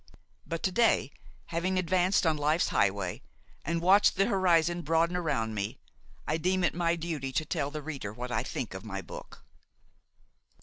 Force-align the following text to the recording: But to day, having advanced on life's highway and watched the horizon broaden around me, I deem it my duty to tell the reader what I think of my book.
But 0.47 0.63
to 0.63 0.71
day, 0.71 1.11
having 1.53 1.77
advanced 1.77 2.25
on 2.25 2.35
life's 2.35 2.69
highway 2.69 3.21
and 3.63 3.83
watched 3.83 4.15
the 4.15 4.25
horizon 4.25 4.81
broaden 4.81 5.15
around 5.15 5.53
me, 5.53 5.77
I 6.25 6.37
deem 6.37 6.63
it 6.63 6.73
my 6.73 6.95
duty 6.95 7.31
to 7.33 7.45
tell 7.45 7.69
the 7.69 7.83
reader 7.83 8.11
what 8.11 8.31
I 8.31 8.41
think 8.41 8.73
of 8.73 8.83
my 8.83 9.03
book. 9.03 9.43